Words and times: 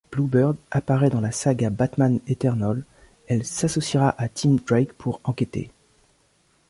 Bluebird 0.11 0.57
apparaît 0.71 1.11
dans 1.11 1.21
la 1.21 1.31
saga 1.31 1.69
Batman 1.69 2.19
Eternal, 2.25 2.83
elle 3.27 3.45
s'associera 3.45 4.15
à 4.17 4.29
Tim 4.29 4.55
Drake 4.65 4.93
pour 4.93 5.21
enquêter. 5.23 5.69